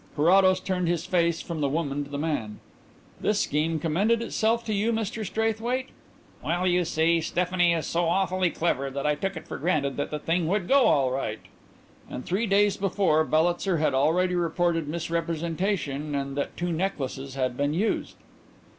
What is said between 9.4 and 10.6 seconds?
for granted that the thing